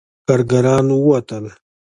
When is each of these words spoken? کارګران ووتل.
کارګران 0.27 0.85
ووتل. 0.93 1.45